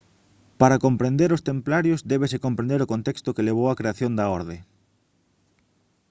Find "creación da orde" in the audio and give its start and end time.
3.79-4.57